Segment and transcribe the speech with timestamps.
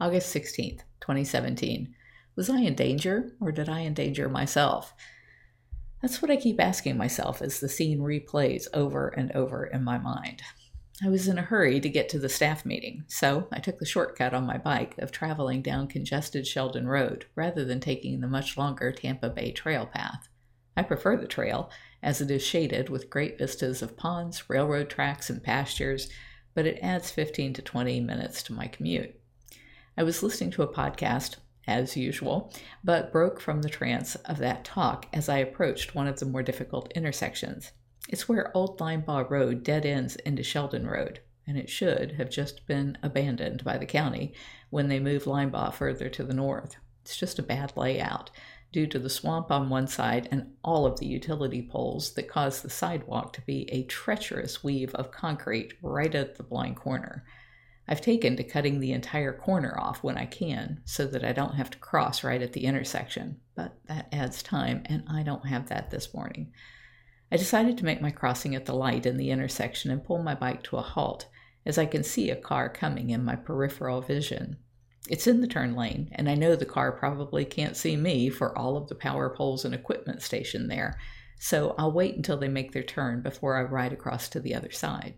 [0.00, 1.94] August 16th, 2017.
[2.36, 4.94] Was I in danger, or did I endanger myself?
[6.00, 9.98] That's what I keep asking myself as the scene replays over and over in my
[9.98, 10.42] mind.
[11.04, 13.86] I was in a hurry to get to the staff meeting, so I took the
[13.86, 18.56] shortcut on my bike of traveling down congested Sheldon Road rather than taking the much
[18.56, 20.28] longer Tampa Bay Trail path.
[20.76, 21.72] I prefer the trail,
[22.04, 26.08] as it is shaded with great vistas of ponds, railroad tracks, and pastures,
[26.54, 29.17] but it adds 15 to 20 minutes to my commute.
[29.98, 32.52] I was listening to a podcast, as usual,
[32.84, 36.44] but broke from the trance of that talk as I approached one of the more
[36.44, 37.72] difficult intersections.
[38.08, 41.18] It's where Old Linebaugh Road dead ends into Sheldon Road,
[41.48, 44.34] and it should have just been abandoned by the county
[44.70, 46.76] when they moved Linebaugh further to the north.
[47.02, 48.30] It's just a bad layout
[48.70, 52.62] due to the swamp on one side and all of the utility poles that cause
[52.62, 57.24] the sidewalk to be a treacherous weave of concrete right at the blind corner.
[57.88, 61.54] I've taken to cutting the entire corner off when I can so that I don't
[61.54, 65.68] have to cross right at the intersection, but that adds time and I don't have
[65.70, 66.52] that this morning.
[67.32, 70.34] I decided to make my crossing at the light in the intersection and pull my
[70.34, 71.26] bike to a halt
[71.64, 74.58] as I can see a car coming in my peripheral vision.
[75.08, 78.56] It's in the turn lane, and I know the car probably can't see me for
[78.56, 80.98] all of the power poles and equipment stationed there,
[81.38, 84.70] so I'll wait until they make their turn before I ride across to the other
[84.70, 85.14] side.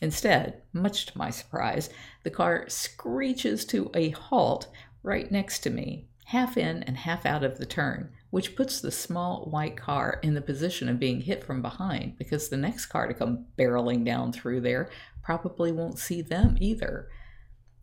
[0.00, 1.90] Instead, much to my surprise,
[2.22, 4.68] the car screeches to a halt
[5.02, 8.90] right next to me, half in and half out of the turn, which puts the
[8.90, 13.08] small white car in the position of being hit from behind because the next car
[13.08, 14.88] to come barreling down through there
[15.22, 17.08] probably won't see them either.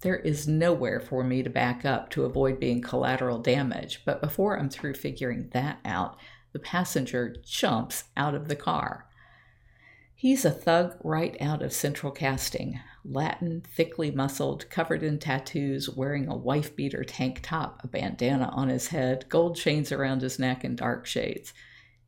[0.02, 4.58] There is nowhere for me to back up to avoid being collateral damage, but before
[4.58, 6.18] I'm through figuring that out,
[6.54, 9.08] the passenger jumps out of the car.
[10.26, 12.80] He's a thug right out of central casting.
[13.04, 18.70] Latin, thickly muscled, covered in tattoos, wearing a wife beater tank top, a bandana on
[18.70, 21.54] his head, gold chains around his neck, and dark shades.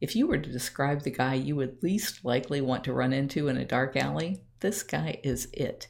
[0.01, 3.49] If you were to describe the guy you would least likely want to run into
[3.49, 5.87] in a dark alley, this guy is it.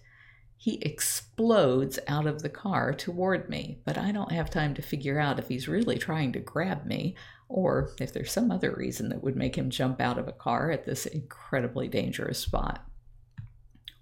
[0.60, 5.20] He explodes out of the car toward me, but I don't have time to figure
[5.20, 7.16] out if he's really trying to grab me
[7.48, 10.72] or if there's some other reason that would make him jump out of a car
[10.72, 12.84] at this incredibly dangerous spot.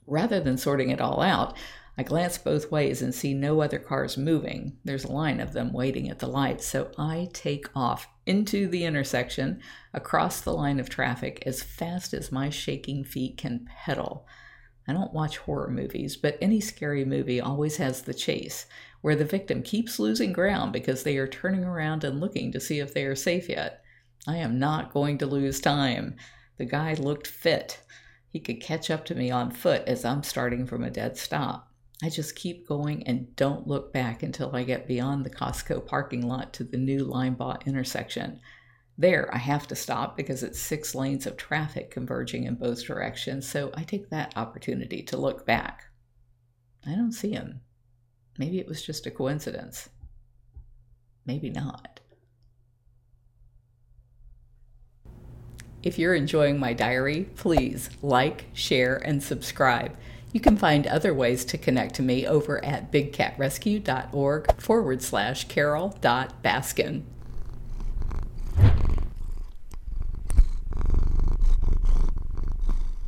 [0.07, 1.57] Rather than sorting it all out,
[1.97, 4.77] I glance both ways and see no other cars moving.
[4.83, 8.85] There's a line of them waiting at the light, so I take off into the
[8.85, 9.61] intersection
[9.93, 14.25] across the line of traffic as fast as my shaking feet can pedal.
[14.87, 18.67] I don't watch horror movies, but any scary movie always has the chase,
[19.01, 22.79] where the victim keeps losing ground because they are turning around and looking to see
[22.79, 23.83] if they are safe yet.
[24.27, 26.15] I am not going to lose time.
[26.57, 27.79] The guy looked fit.
[28.29, 31.71] He could catch up to me on foot as I'm starting from a dead stop.
[32.03, 36.27] I just keep going and don't look back until I get beyond the Costco parking
[36.27, 38.41] lot to the new Linebaugh intersection.
[38.97, 43.47] There, I have to stop because it's six lanes of traffic converging in both directions,
[43.47, 45.85] so I take that opportunity to look back.
[46.85, 47.61] I don't see him.
[48.37, 49.89] Maybe it was just a coincidence.
[51.25, 51.99] Maybe not.
[55.83, 59.95] If you're enjoying my diary, please like, share, and subscribe.
[60.31, 67.03] You can find other ways to connect to me over at bigcatrescue.org forward slash carol.baskin.